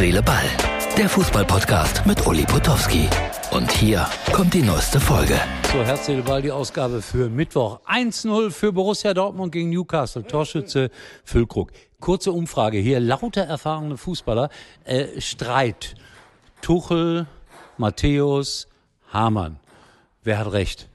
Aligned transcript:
Seele, 0.00 0.22
Ball. 0.22 0.46
Der 0.96 1.10
Fußballpodcast 1.10 2.06
mit 2.06 2.26
Uli 2.26 2.46
Potowski. 2.46 3.06
Und 3.50 3.70
hier 3.70 4.06
kommt 4.32 4.54
die 4.54 4.62
neueste 4.62 4.98
Folge. 4.98 5.38
So, 5.70 5.84
Herz, 5.84 6.06
Seele, 6.06 6.22
Ball, 6.22 6.40
die 6.40 6.50
Ausgabe 6.50 7.02
für 7.02 7.28
Mittwoch. 7.28 7.80
1-0 7.86 8.50
für 8.50 8.72
Borussia 8.72 9.12
Dortmund 9.12 9.52
gegen 9.52 9.68
Newcastle. 9.68 10.26
Torschütze 10.26 10.88
Füllkrug. 11.22 11.72
Kurze 12.00 12.32
Umfrage 12.32 12.78
hier. 12.78 12.98
Lauter 12.98 13.42
erfahrene 13.42 13.98
Fußballer. 13.98 14.48
Äh, 14.84 15.20
Streit. 15.20 15.96
Tuchel, 16.62 17.26
Matthäus, 17.76 18.68
Hamann. 19.12 19.60
Wer 20.22 20.38
hat 20.38 20.52
recht? 20.52 20.88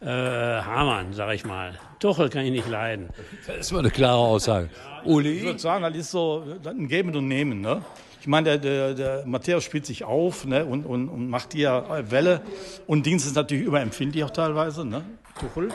Äh, 0.00 0.06
Hamann, 0.06 1.12
sag 1.12 1.34
ich 1.34 1.44
mal. 1.44 1.78
Tuchel 1.98 2.30
kann 2.30 2.46
ich 2.46 2.50
nicht 2.50 2.68
leiden. 2.68 3.10
Das 3.46 3.58
ist 3.58 3.72
mal 3.72 3.80
eine 3.80 3.90
klare 3.90 4.16
Aussage. 4.16 4.70
Ich 5.02 5.10
Uli? 5.10 5.42
würde 5.42 5.58
sagen, 5.58 5.82
das 5.84 5.94
ist 5.94 6.10
so 6.10 6.42
ein 6.64 6.88
Geben 6.88 7.14
und 7.14 7.28
Nehmen. 7.28 7.60
Ne? 7.60 7.82
Ich 8.18 8.26
meine, 8.26 8.58
der, 8.58 8.94
der, 8.94 8.94
der 8.94 9.26
Matthäus 9.26 9.62
spielt 9.62 9.84
sich 9.84 10.02
auf 10.04 10.46
ne? 10.46 10.64
und, 10.64 10.86
und, 10.86 11.10
und 11.10 11.28
macht 11.28 11.52
hier 11.52 11.84
Welle. 12.08 12.40
Und 12.86 13.04
Dienst 13.04 13.26
ist 13.26 13.36
natürlich 13.36 13.66
überempfindlich 13.66 14.24
auch 14.24 14.30
teilweise. 14.30 14.86
Ne? 14.86 15.04
Tuchel, 15.38 15.68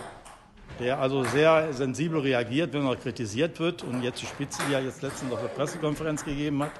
der 0.79 0.99
also 0.99 1.23
sehr 1.23 1.71
sensibel 1.73 2.19
reagiert, 2.19 2.73
wenn 2.73 2.83
er 2.87 2.95
kritisiert 2.95 3.59
wird. 3.59 3.83
Und 3.83 4.01
jetzt 4.01 4.23
die 4.23 4.25
Spitze, 4.25 4.63
die 4.67 4.73
er 4.73 4.81
jetzt 4.83 5.03
letztens 5.03 5.31
auf 5.33 5.41
der 5.41 5.49
Pressekonferenz 5.49 6.25
gegeben 6.25 6.63
hat, 6.63 6.71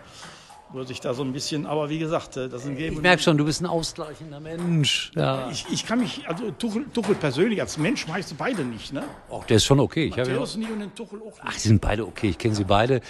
wo 0.71 0.79
er 0.79 0.85
sich 0.85 0.99
da 0.99 1.13
so 1.13 1.23
ein 1.23 1.31
bisschen, 1.31 1.65
aber 1.65 1.89
wie 1.89 1.99
gesagt, 1.99 2.35
das 2.37 2.53
ist 2.53 2.65
ein 2.65 2.75
Geben 2.75 2.95
Ich 2.95 3.01
merke 3.01 3.21
schon, 3.21 3.37
du 3.37 3.45
bist 3.45 3.61
ein 3.61 3.65
ausgleichender 3.65 4.39
Mensch. 4.39 5.11
Ja. 5.15 5.49
Ich, 5.51 5.65
ich 5.71 5.85
kann 5.85 5.99
mich, 5.99 6.27
also 6.27 6.51
Tuchel, 6.51 6.85
Tuchel 6.93 7.15
persönlich 7.15 7.61
als 7.61 7.77
Mensch 7.77 8.07
mag 8.07 8.19
ich 8.19 8.25
sie 8.25 8.35
beide 8.35 8.63
nicht. 8.63 8.91
Ne? 8.91 9.03
Auch 9.29 9.45
der 9.45 9.57
ist 9.57 9.65
schon 9.65 9.79
okay. 9.79 10.05
Ich 10.05 10.13
habe 10.13 10.29
ja 10.29 10.33
Matthäus 10.33 10.57
nicht 10.57 10.71
und 10.71 10.79
den 10.79 10.93
Tuchel 10.95 11.19
auch 11.21 11.25
nicht. 11.25 11.41
Ach, 11.43 11.53
sie 11.53 11.67
sind 11.67 11.81
beide 11.81 12.05
okay. 12.05 12.29
Ich 12.29 12.37
kenne 12.37 12.55
sie 12.55 12.63
beide. 12.63 13.01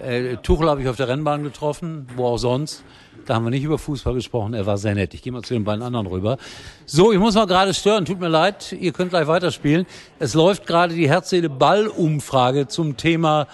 Äh, 0.00 0.36
Tuchel 0.38 0.68
habe 0.68 0.82
ich 0.82 0.88
auf 0.88 0.96
der 0.96 1.08
Rennbahn 1.08 1.42
getroffen, 1.42 2.08
wo 2.16 2.26
auch 2.26 2.38
sonst. 2.38 2.82
Da 3.26 3.34
haben 3.34 3.44
wir 3.44 3.50
nicht 3.50 3.62
über 3.62 3.78
Fußball 3.78 4.14
gesprochen. 4.14 4.54
Er 4.54 4.66
war 4.66 4.78
sehr 4.78 4.94
nett. 4.94 5.14
Ich 5.14 5.22
gehe 5.22 5.32
mal 5.32 5.42
zu 5.42 5.54
den 5.54 5.64
beiden 5.64 5.82
anderen 5.82 6.06
rüber. 6.06 6.38
So, 6.86 7.12
ich 7.12 7.18
muss 7.18 7.34
mal 7.34 7.46
gerade 7.46 7.72
stören. 7.72 8.04
Tut 8.04 8.18
mir 8.18 8.28
leid. 8.28 8.72
Ihr 8.72 8.92
könnt 8.92 9.10
gleich 9.10 9.28
weiterspielen. 9.28 9.86
Es 10.18 10.34
läuft 10.34 10.66
gerade 10.66 10.94
die 10.94 11.08
Herzseele-Ball-Umfrage 11.08 12.66
zum 12.66 12.96
Thema 12.96 13.46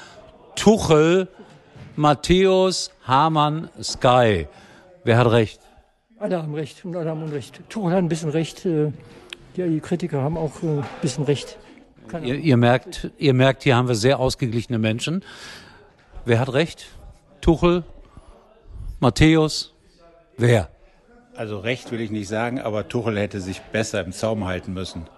Tuchel, 0.54 1.28
Matthäus, 1.98 2.92
Hamann, 3.08 3.70
Sky. 3.82 4.46
Wer 5.02 5.18
hat 5.18 5.32
recht? 5.32 5.60
Alle 6.20 6.40
haben 6.40 6.54
recht 6.54 6.84
und 6.84 6.94
alle 6.94 7.10
haben 7.10 7.24
Unrecht. 7.24 7.60
Tuchel 7.68 7.90
hat 7.90 7.98
ein 7.98 8.08
bisschen 8.08 8.30
recht. 8.30 8.64
äh, 8.64 8.92
Die 9.56 9.80
Kritiker 9.80 10.22
haben 10.22 10.36
auch 10.36 10.62
äh, 10.62 10.66
ein 10.78 10.84
bisschen 11.02 11.24
recht. 11.24 11.58
Ihr, 12.22 12.36
ihr 12.36 12.56
merkt, 12.56 13.10
ihr 13.18 13.34
merkt, 13.34 13.64
hier 13.64 13.74
haben 13.74 13.88
wir 13.88 13.96
sehr 13.96 14.20
ausgeglichene 14.20 14.78
Menschen. 14.78 15.24
Wer 16.24 16.38
hat 16.38 16.52
recht? 16.52 16.86
Tuchel, 17.40 17.82
Matthäus, 19.00 19.74
wer? 20.36 20.68
Also 21.34 21.58
recht 21.58 21.90
will 21.90 22.00
ich 22.00 22.12
nicht 22.12 22.28
sagen, 22.28 22.60
aber 22.60 22.88
Tuchel 22.88 23.18
hätte 23.18 23.40
sich 23.40 23.60
besser 23.60 24.04
im 24.04 24.12
Zaum 24.12 24.44
halten 24.44 24.72
müssen. 24.72 25.08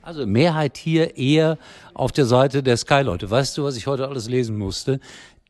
Also 0.00 0.26
Mehrheit 0.26 0.78
hier 0.78 1.18
eher 1.18 1.58
auf 1.92 2.12
der 2.12 2.24
Seite 2.24 2.62
der 2.62 2.78
Sky-Leute. 2.78 3.30
Weißt 3.30 3.58
du, 3.58 3.64
was 3.64 3.76
ich 3.76 3.86
heute 3.86 4.08
alles 4.08 4.26
lesen 4.30 4.56
musste? 4.56 5.00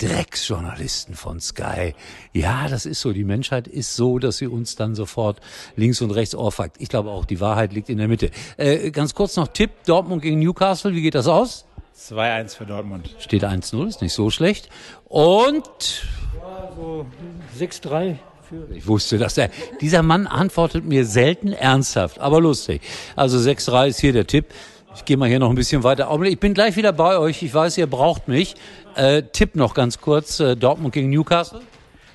Drecksjournalisten 0.01 1.15
von 1.15 1.41
Sky. 1.41 1.95
Ja, 2.33 2.69
das 2.69 2.87
ist 2.87 3.01
so. 3.01 3.13
Die 3.13 3.25
Menschheit 3.25 3.69
ist 3.69 3.95
so, 3.97 4.19
dass 4.19 4.39
sie 4.39 4.47
uns 4.47 4.75
dann 4.75 4.95
sofort 4.95 5.41
links 5.77 6.01
und 6.01 6.11
rechts 6.11 6.35
ohrfeigt. 6.35 6.77
Ich 6.79 6.89
glaube 6.89 7.11
auch, 7.11 7.27
die 7.27 7.41
Wahrheit 7.41 7.73
liegt 7.73 7.91
in 7.91 7.99
der 7.99 8.09
Mitte. 8.09 8.31
Äh, 8.57 8.91
ganz 8.91 9.15
kurz 9.15 9.37
noch 9.37 9.49
Tipp, 9.49 9.71
Dortmund 9.87 10.23
gegen 10.23 10.39
Newcastle. 10.39 10.95
Wie 10.95 11.03
geht 11.03 11.15
das 11.15 11.27
aus? 11.27 11.67
2-1 11.99 12.57
für 12.57 12.65
Dortmund. 12.65 13.15
Steht 13.19 13.45
1-0, 13.45 13.89
ist 13.89 14.01
nicht 14.01 14.15
so 14.15 14.31
schlecht. 14.31 14.71
Und 15.05 15.65
so 16.77 17.07
6-3 17.59 18.17
für 18.49 18.75
Ich 18.75 18.87
wusste, 18.87 19.19
dass 19.19 19.37
er. 19.37 19.51
Dieser 19.81 20.03
Mann 20.03 20.27
antwortet 20.27 20.85
mir 20.85 21.05
selten 21.05 21.53
ernsthaft, 21.53 22.19
aber 22.19 22.41
lustig. 22.41 22.81
Also 23.17 23.39
6-3 23.39 23.89
ist 23.89 24.01
hier 24.01 24.13
der 24.15 24.27
Tipp. 24.27 24.47
Ich 24.95 25.05
gehe 25.05 25.17
mal 25.17 25.29
hier 25.29 25.39
noch 25.39 25.51
ein 25.51 25.55
bisschen 25.55 25.85
weiter. 25.85 26.11
Ich 26.25 26.41
bin 26.41 26.53
gleich 26.55 26.77
wieder 26.77 26.93
bei 26.93 27.17
euch. 27.19 27.43
Ich 27.43 27.55
weiß, 27.55 27.79
ihr 27.79 27.87
braucht 27.87 28.29
mich. 28.29 28.55
Äh, 28.97 29.23
Tipp 29.23 29.55
noch 29.55 29.75
ganz 29.75 30.01
kurz. 30.01 30.41
Äh, 30.41 30.57
Dortmund 30.57 30.93
gegen 30.93 31.11
Newcastle. 31.11 31.61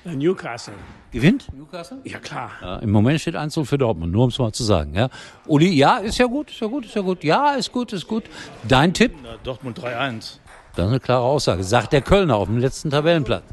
Äh, 0.04 0.14
Newcastle. 0.14 0.74
Gewinnt 1.10 1.46
Newcastle? 1.54 1.98
Ja, 2.04 2.18
klar. 2.18 2.50
Ja, 2.60 2.76
Im 2.78 2.90
Moment 2.90 3.20
steht 3.20 3.34
1-0 3.34 3.64
für 3.64 3.78
Dortmund, 3.78 4.12
nur 4.12 4.24
um 4.24 4.28
es 4.28 4.38
mal 4.38 4.52
zu 4.52 4.64
sagen. 4.64 4.94
Ja. 4.94 5.08
Uli, 5.46 5.70
ja, 5.70 5.96
ist 5.98 6.18
ja 6.18 6.26
gut, 6.26 6.50
ist 6.50 6.60
ja 6.60 6.66
gut, 6.66 6.84
ist 6.84 6.94
ja 6.94 7.00
gut. 7.00 7.24
Ja, 7.24 7.52
ist 7.52 7.72
gut, 7.72 7.92
ist 7.94 8.06
gut. 8.06 8.24
Dein 8.68 8.92
Tipp? 8.92 9.12
Ja, 9.24 9.36
Dortmund 9.42 9.78
3-1. 9.80 10.38
Das 10.74 10.84
ist 10.84 10.90
eine 10.90 11.00
klare 11.00 11.24
Aussage. 11.24 11.64
Sagt 11.64 11.94
der 11.94 12.02
Kölner 12.02 12.36
auf 12.36 12.48
dem 12.48 12.58
letzten 12.58 12.90
Tabellenplatz. 12.90 13.44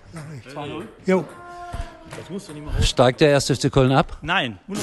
Jo. 1.06 1.24
Steigt 2.82 3.22
der 3.22 3.30
erste 3.30 3.56
FC 3.56 3.72
Köln 3.72 3.92
ab? 3.92 4.18
Nein, 4.22 4.60
100%. 4.70 4.76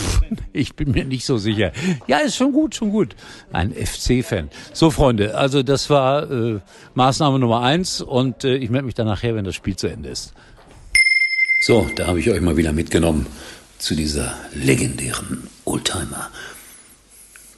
Ich 0.52 0.74
bin 0.74 0.91
mir 0.91 1.04
nicht 1.04 1.24
so 1.24 1.38
sicher. 1.38 1.72
Ja, 2.06 2.18
ist 2.18 2.36
schon 2.36 2.52
gut, 2.52 2.74
schon 2.74 2.91
gut. 2.91 3.14
Ein 3.52 3.72
FC-Fan. 3.72 4.50
So, 4.72 4.91
Freunde, 4.91 5.36
also 5.36 5.62
das 5.62 5.88
war 5.91 6.30
äh, 6.30 6.60
Maßnahme 6.94 7.38
Nummer 7.38 7.60
eins 7.62 8.00
und 8.00 8.44
äh, 8.44 8.56
ich 8.56 8.70
melde 8.70 8.86
mich 8.86 8.94
dann 8.94 9.06
nachher, 9.06 9.34
wenn 9.34 9.44
das 9.44 9.54
Spiel 9.54 9.76
zu 9.76 9.86
Ende 9.86 10.08
ist. 10.08 10.32
So, 11.62 11.88
da 11.96 12.06
habe 12.06 12.18
ich 12.18 12.30
euch 12.30 12.41
mal 12.41 12.56
wieder 12.56 12.72
mitgenommen 12.72 13.26
zu 13.78 13.94
dieser 13.94 14.34
legendären 14.54 15.48
Oldtimer. 15.64 16.30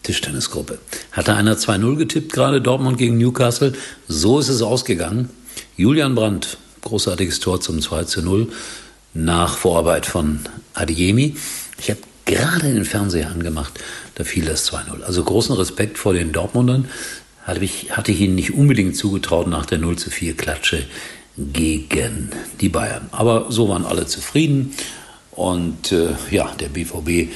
Tischtennisgruppe. 0.02 0.78
Hatte 1.12 1.34
einer 1.34 1.56
2-0 1.56 1.96
getippt, 1.96 2.32
gerade 2.32 2.60
Dortmund 2.60 2.98
gegen 2.98 3.18
Newcastle. 3.18 3.72
So 4.08 4.40
ist 4.40 4.48
es 4.48 4.62
ausgegangen. 4.62 5.30
Julian 5.76 6.14
Brandt, 6.14 6.58
großartiges 6.82 7.40
Tor 7.40 7.60
zum 7.60 7.78
2-0 7.78 8.48
nach 9.14 9.56
Vorarbeit 9.56 10.06
von 10.06 10.40
Adiemi. 10.74 11.36
Ich 11.78 11.90
habe 11.90 12.00
gerade 12.24 12.72
den 12.72 12.84
Fernseher 12.84 13.30
angemacht, 13.30 13.78
da 14.14 14.24
fiel 14.24 14.44
das 14.44 14.70
2-0. 14.70 15.02
Also 15.02 15.22
großen 15.24 15.54
Respekt 15.56 15.98
vor 15.98 16.14
den 16.14 16.32
Dortmundern. 16.32 16.88
Hatte 17.44 17.64
ich, 17.64 17.96
hatte 17.96 18.12
ich 18.12 18.20
ihnen 18.20 18.36
nicht 18.36 18.54
unbedingt 18.54 18.96
zugetraut 18.96 19.48
nach 19.48 19.66
der 19.66 19.78
0 19.78 19.96
zu 19.96 20.10
4 20.10 20.36
Klatsche 20.36 20.84
gegen 21.36 22.30
die 22.60 22.68
Bayern. 22.68 23.08
Aber 23.10 23.46
so 23.50 23.68
waren 23.68 23.84
alle 23.84 24.06
zufrieden. 24.06 24.74
Und 25.32 25.90
äh, 25.92 26.10
ja, 26.30 26.54
der 26.60 26.68
BVB 26.68 27.32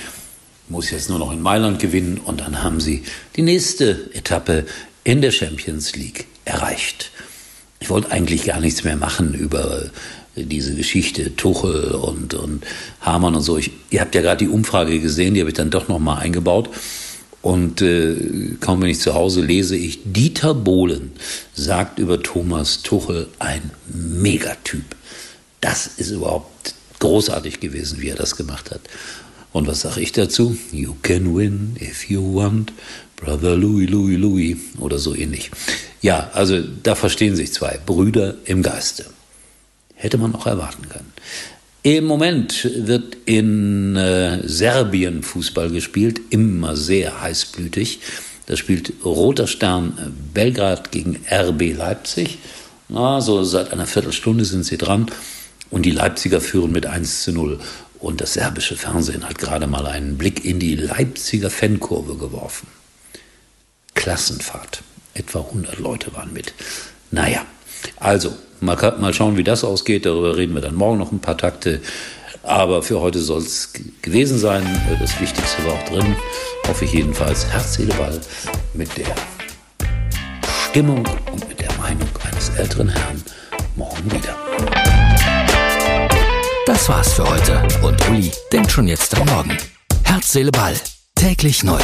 muss 0.69 0.91
jetzt 0.91 1.09
nur 1.09 1.19
noch 1.19 1.33
in 1.33 1.41
Mailand 1.41 1.81
gewinnen 1.81 2.19
und 2.19 2.41
dann 2.41 2.63
haben 2.63 2.81
sie 2.81 3.05
die 3.37 3.43
nächste 3.43 4.11
Etappe 4.15 4.67
in 5.05 5.23
der 5.23 5.31
Champions 5.31 5.95
League 5.97 6.27
erreicht. 6.45 7.11
Ich 7.81 7.91
wollte 7.91 8.11
eigentlich 8.11 8.45
gar 8.45 8.61
nichts 8.61 8.85
mehr 8.85 8.97
machen 8.97 9.35
über 9.35 9.91
diese 10.37 10.75
Geschichte 10.75 11.35
Tuchel 11.37 11.93
und, 11.93 12.35
und 12.35 12.65
Hamann 13.01 13.35
und 13.35 13.43
so. 13.43 13.57
Ich, 13.57 13.71
ihr 13.91 14.01
habt 14.01 14.15
ja 14.15 14.21
gerade 14.21 14.45
die 14.45 14.51
Umfrage 14.51 15.01
gesehen, 15.01 15.35
die 15.35 15.41
habe 15.41 15.51
ich 15.51 15.57
dann 15.57 15.71
doch 15.71 15.89
nochmal 15.89 16.19
eingebaut. 16.23 16.71
Und 17.43 17.81
äh, 17.81 18.17
kaum 18.61 18.83
wenn 18.83 18.91
ich 18.91 19.01
zu 19.01 19.15
Hause 19.15 19.41
lese 19.41 19.77
ich, 19.77 20.01
Dieter 20.05 20.55
Bohlen 20.55 21.13
sagt 21.55 21.99
über 21.99 22.23
Thomas 22.23 22.83
Tuchel 22.83 23.29
ein 23.39 23.71
Megatyp. 23.87 24.85
Das 25.61 25.87
ist 25.87 26.11
überhaupt 26.11 26.75
großartig 26.99 27.61
gewesen, 27.61 28.01
wie 28.01 28.09
er 28.09 28.17
das 28.17 28.37
gemacht 28.37 28.71
hat. 28.71 28.81
Und 29.53 29.67
was 29.67 29.83
sage 29.83 30.01
ich 30.01 30.13
dazu? 30.13 30.57
You 30.73 30.97
can 31.03 31.37
win 31.37 31.77
if 31.81 32.11
you 32.11 32.35
want, 32.35 32.73
Brother 33.17 33.57
Louis, 33.57 33.89
Louis, 33.89 34.19
Louis 34.19 34.57
oder 34.79 34.99
so 34.99 35.15
ähnlich. 35.15 35.51
Ja, 36.03 36.31
also 36.35 36.61
da 36.83 36.95
verstehen 36.95 37.37
sich 37.37 37.53
zwei 37.53 37.79
Brüder 37.87 38.37
im 38.45 38.63
Geiste. 38.63 39.07
Hätte 40.07 40.19
man 40.19 40.37
auch 40.37 40.47
erwarten 40.47 40.89
können. 40.89 41.13
Im 41.83 42.05
Moment 42.05 42.71
wird 42.77 43.17
in 43.25 43.97
äh, 43.97 44.39
Serbien 44.47 45.25
Fußball 45.25 45.69
gespielt, 45.71 46.21
immer 46.31 46.77
sehr 46.77 47.21
heißblütig. 47.23 47.99
Da 48.47 48.57
spielt 48.57 48.93
Roter 49.05 49.49
Stern 49.49 50.15
Belgrad 50.33 50.93
gegen 50.93 51.19
RB 51.29 51.77
Leipzig. 51.77 52.39
Na, 52.89 53.21
so 53.21 53.43
seit 53.43 53.73
einer 53.73 53.89
Viertelstunde 53.89 54.45
sind 54.45 54.65
sie 54.65 54.79
dran. 54.79 55.11
Und 55.71 55.83
die 55.83 55.91
Leipziger 55.91 56.41
führen 56.41 56.71
mit 56.71 56.87
1 56.87 57.25
zu 57.25 57.33
0. 57.33 57.59
Und 57.99 58.21
das 58.21 58.35
serbische 58.35 58.77
Fernsehen 58.77 59.29
hat 59.29 59.39
gerade 59.39 59.67
mal 59.67 59.87
einen 59.87 60.17
Blick 60.17 60.45
in 60.45 60.61
die 60.61 60.77
Leipziger 60.77 61.51
Fankurve 61.51 62.15
geworfen. 62.15 62.69
Klassenfahrt. 63.95 64.85
Etwa 65.15 65.41
100 65.41 65.81
Leute 65.81 66.15
waren 66.15 66.33
mit. 66.33 66.55
Naja, 67.11 67.45
also, 67.97 68.37
mal, 68.61 68.95
mal 68.99 69.15
schauen, 69.15 69.37
wie 69.37 69.45
das 69.45 69.65
ausgeht. 69.65 70.07
Darüber 70.07 70.37
reden 70.37 70.55
wir 70.55 70.63
dann 70.63 70.75
morgen 70.75 70.99
noch 70.99 71.13
ein 71.13 71.21
paar 71.21 71.37
Takte. 71.37 71.81
Aber 72.43 72.83
für 72.83 73.01
heute 73.01 73.19
soll 73.19 73.43
es 73.43 73.73
gewesen 74.03 74.39
sein. 74.39 74.65
Das 75.01 75.21
Wichtigste 75.21 75.65
war 75.67 75.75
auch 75.75 75.89
drin. 75.89 76.17
Hoffe 76.69 76.85
ich 76.85 76.93
jedenfalls. 76.93 77.47
Herz, 77.47 77.75
Seele, 77.75 77.95
Ball 77.95 78.21
mit 78.75 78.97
der 78.97 79.15
Stimmung 80.71 81.07
und 81.33 81.49
mit 81.49 81.61
der 81.61 81.73
Meinung 81.75 82.09
eines 82.31 82.51
älteren 82.51 82.89
Herrn 82.89 83.23
morgen 83.75 84.11
wieder. 84.13 84.37
Das 86.67 86.89
war's 86.89 87.15
für 87.15 87.29
heute. 87.29 87.63
Und 87.83 88.09
Uli 88.09 88.31
denkt 88.53 88.71
schon 88.71 88.87
jetzt 88.87 89.17
am 89.19 89.27
Morgen. 89.27 89.57
Herz, 90.05 90.33
Seele, 90.33 90.51
Ball. 90.51 90.75
Täglich 91.15 91.65
neu. 91.65 91.81